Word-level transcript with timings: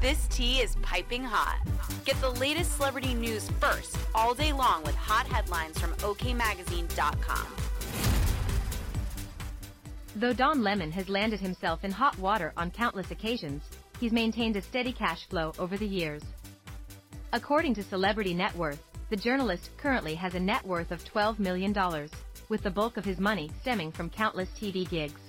This 0.00 0.26
tea 0.28 0.60
is 0.60 0.76
piping 0.76 1.22
hot. 1.22 1.60
Get 2.06 2.18
the 2.22 2.30
latest 2.30 2.76
celebrity 2.76 3.12
news 3.12 3.50
first 3.60 3.98
all 4.14 4.32
day 4.32 4.50
long 4.50 4.82
with 4.82 4.94
hot 4.94 5.26
headlines 5.26 5.78
from 5.78 5.92
OKMagazine.com. 5.96 7.46
Though 10.16 10.32
Don 10.32 10.62
Lemon 10.62 10.90
has 10.92 11.10
landed 11.10 11.38
himself 11.38 11.84
in 11.84 11.90
hot 11.90 12.18
water 12.18 12.54
on 12.56 12.70
countless 12.70 13.10
occasions, 13.10 13.62
he's 14.00 14.10
maintained 14.10 14.56
a 14.56 14.62
steady 14.62 14.92
cash 14.94 15.26
flow 15.28 15.52
over 15.58 15.76
the 15.76 15.86
years. 15.86 16.22
According 17.34 17.74
to 17.74 17.82
Celebrity 17.82 18.32
Net 18.32 18.56
Worth, 18.56 18.82
the 19.10 19.16
journalist 19.16 19.68
currently 19.76 20.14
has 20.14 20.34
a 20.34 20.40
net 20.40 20.66
worth 20.66 20.92
of 20.92 21.04
$12 21.04 21.38
million, 21.38 21.74
with 22.48 22.62
the 22.62 22.70
bulk 22.70 22.96
of 22.96 23.04
his 23.04 23.20
money 23.20 23.50
stemming 23.60 23.92
from 23.92 24.08
countless 24.08 24.48
TV 24.58 24.88
gigs. 24.88 25.20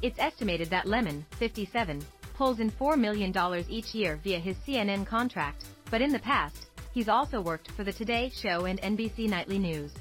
It's 0.00 0.18
estimated 0.20 0.70
that 0.70 0.86
Lemon, 0.86 1.26
57, 1.38 2.04
pulls 2.34 2.60
in 2.60 2.70
$4 2.70 2.98
million 2.98 3.32
each 3.68 3.94
year 3.94 4.20
via 4.22 4.38
his 4.38 4.56
CNN 4.66 5.06
contract, 5.06 5.64
but 5.90 6.02
in 6.02 6.12
the 6.12 6.18
past, 6.18 6.66
he's 6.92 7.08
also 7.08 7.40
worked 7.40 7.70
for 7.72 7.84
the 7.84 7.92
Today 7.92 8.30
Show 8.34 8.66
and 8.66 8.80
NBC 8.80 9.28
Nightly 9.28 9.58
News. 9.58 9.92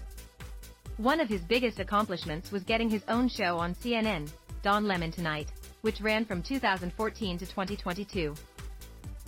One 0.98 1.20
of 1.20 1.30
his 1.30 1.42
biggest 1.42 1.80
accomplishments 1.80 2.52
was 2.52 2.64
getting 2.64 2.90
his 2.90 3.04
own 3.08 3.28
show 3.28 3.58
on 3.58 3.74
CNN, 3.76 4.30
Don 4.62 4.88
Lemon 4.88 5.12
Tonight, 5.12 5.52
which 5.82 6.02
ran 6.02 6.26
from 6.26 6.42
2014 6.42 7.38
to 7.38 7.46
2022. 7.46 8.36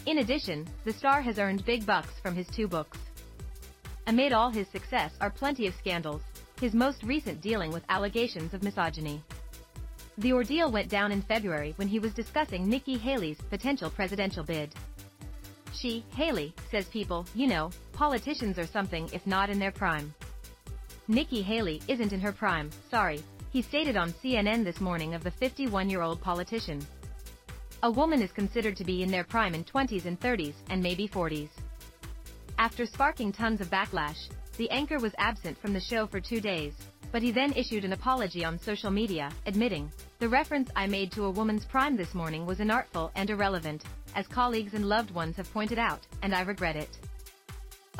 In 0.06 0.20
addition, 0.20 0.68
the 0.84 0.94
star 0.94 1.22
has 1.22 1.40
earned 1.40 1.66
big 1.66 1.86
bucks 1.86 2.20
from 2.22 2.36
his 2.36 2.48
two 2.48 2.68
books. 2.68 3.00
Amid 4.08 4.34
all 4.34 4.52
his 4.52 4.68
success 4.68 5.14
are 5.20 5.32
plenty 5.32 5.66
of 5.66 5.74
scandals, 5.74 6.22
his 6.62 6.74
most 6.74 7.02
recent 7.04 7.42
dealing 7.42 7.72
with 7.72 7.84
allegations 7.90 8.54
of 8.54 8.62
misogyny. 8.62 9.24
The 10.18 10.32
ordeal 10.32 10.72
went 10.72 10.90
down 10.90 11.12
in 11.12 11.22
February 11.22 11.74
when 11.76 11.90
he 11.90 12.00
was 12.00 12.14
discussing 12.14 12.70
Nikki 12.70 12.98
Haley's 12.98 13.42
potential 13.50 13.90
presidential 13.90 14.46
bid. 14.46 14.74
She, 15.74 16.06
Haley, 16.16 16.54
says 16.72 16.86
people, 16.86 17.26
you 17.36 17.48
know, 17.48 17.70
politicians 17.92 18.58
are 18.58 18.66
something 18.66 19.10
if 19.12 19.28
not 19.28 19.50
in 19.50 19.60
their 19.60 19.74
prime. 19.74 20.14
Nikki 21.10 21.42
Haley 21.42 21.82
isn't 21.90 22.14
in 22.14 22.22
her 22.22 22.32
prime, 22.32 22.72
sorry, 22.90 23.22
he 23.52 23.62
stated 23.62 23.98
on 23.98 24.14
CNN 24.14 24.64
this 24.64 24.80
morning 24.80 25.14
of 25.14 25.24
the 25.24 25.32
51-year-old 25.32 26.22
politician. 26.22 26.86
A 27.84 27.92
woman 27.92 28.22
is 28.22 28.32
considered 28.32 28.78
to 28.78 28.86
be 28.86 29.04
in 29.04 29.12
their 29.12 29.26
prime 29.26 29.54
in 29.54 29.66
20s 29.66 30.06
and 30.06 30.20
30s 30.20 30.56
and 30.70 30.82
maybe 30.82 31.10
40s. 31.10 31.50
After 32.58 32.86
sparking 32.86 33.34
tons 33.34 33.60
of 33.60 33.70
backlash, 33.70 34.30
the 34.58 34.70
anchor 34.72 34.98
was 35.00 35.14
absent 35.18 35.58
from 35.58 35.74
the 35.74 35.80
show 35.80 36.08
for 36.08 36.22
two 36.22 36.40
days, 36.40 36.74
but 37.12 37.22
he 37.22 37.32
then 37.32 37.54
issued 37.54 37.86
an 37.86 37.94
apology 37.94 38.44
on 38.44 38.58
social 38.60 38.92
media, 38.92 39.30
admitting, 39.46 39.92
the 40.20 40.30
reference 40.30 40.70
I 40.76 40.88
made 40.88 41.12
to 41.12 41.26
a 41.26 41.32
woman's 41.32 41.66
prime 41.66 41.98
this 41.98 42.14
morning 42.14 42.46
was 42.46 42.60
inartful 42.60 43.12
and 43.16 43.30
irrelevant, 43.30 43.84
as 44.16 44.26
colleagues 44.28 44.74
and 44.74 44.88
loved 44.88 45.12
ones 45.12 45.36
have 45.36 45.52
pointed 45.52 45.78
out, 45.78 46.08
and 46.22 46.34
I 46.34 46.42
regret 46.42 46.78
it. 46.78 46.98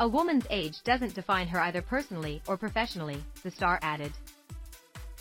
A 0.00 0.08
woman's 0.08 0.46
age 0.48 0.74
doesn't 0.84 1.14
define 1.14 1.46
her 1.48 1.60
either 1.60 1.82
personally 1.82 2.42
or 2.46 2.56
professionally, 2.56 3.22
the 3.42 3.50
star 3.50 3.78
added. 3.82 4.12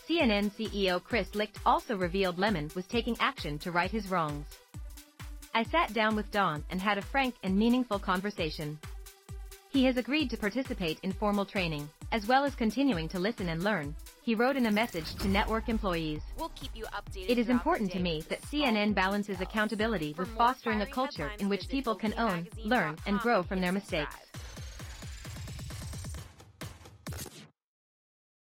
CNN 0.07 0.51
CEO 0.51 1.03
Chris 1.03 1.33
Licht 1.35 1.59
also 1.65 1.97
revealed 1.97 2.39
Lemon 2.39 2.71
was 2.75 2.85
taking 2.85 3.17
action 3.19 3.59
to 3.59 3.71
right 3.71 3.91
his 3.91 4.07
wrongs. 4.07 4.45
I 5.53 5.63
sat 5.63 5.93
down 5.93 6.15
with 6.15 6.31
Don 6.31 6.63
and 6.69 6.81
had 6.81 6.97
a 6.97 7.01
frank 7.01 7.35
and 7.43 7.57
meaningful 7.57 7.99
conversation. 7.99 8.77
He 9.75 9.83
has 9.83 9.97
agreed 9.97 10.29
to 10.29 10.37
participate 10.37 11.01
in 11.03 11.11
formal 11.11 11.43
training, 11.43 11.89
as 12.13 12.25
well 12.25 12.45
as 12.45 12.55
continuing 12.55 13.09
to 13.09 13.19
listen 13.19 13.49
and 13.49 13.61
learn, 13.61 13.93
he 14.21 14.33
wrote 14.33 14.55
in 14.55 14.67
a 14.67 14.71
message 14.71 15.15
to 15.15 15.27
network 15.27 15.67
employees. 15.67 16.21
We'll 16.39 16.53
keep 16.55 16.71
you 16.73 16.85
updated. 16.85 17.29
It 17.31 17.37
is 17.37 17.49
important 17.49 17.91
to 17.91 17.99
me 17.99 18.23
that 18.29 18.41
CNN 18.43 18.95
balances 18.95 19.41
accountability 19.41 20.15
with 20.17 20.29
fostering 20.37 20.79
a 20.79 20.85
culture 20.85 21.29
in 21.39 21.49
which 21.49 21.67
people 21.67 21.93
can 21.93 22.13
own, 22.17 22.47
learn, 22.63 22.95
and 23.05 23.19
grow 23.19 23.43
from 23.43 23.59
their 23.59 23.73
mistakes. 23.73 24.15